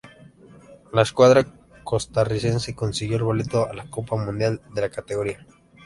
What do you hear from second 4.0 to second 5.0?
Mundial de la